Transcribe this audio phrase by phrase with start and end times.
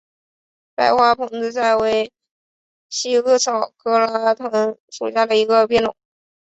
[0.77, 2.11] 白花蓬子菜为
[2.89, 5.95] 茜草科拉拉藤属下的一个变种。